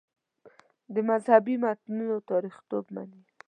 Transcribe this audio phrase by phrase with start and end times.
[0.93, 3.21] د مذهبي متنونو تاریخیتوب مني.